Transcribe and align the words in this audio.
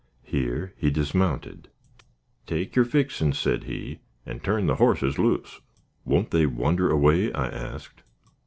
Here 0.23 0.73
he 0.77 0.89
dismounted. 0.89 1.67
"Take 2.47 2.75
yer 2.75 2.83
fixins'," 2.85 3.37
said 3.37 3.65
he, 3.65 3.99
"and 4.25 4.43
turn 4.43 4.65
the 4.65 4.77
hosses 4.77 5.19
loose." 5.19 5.61
"Won't 6.05 6.31
they 6.31 6.47
wander 6.47 6.89
away?" 6.89 7.31
I 7.33 7.49
asked. 7.49 8.01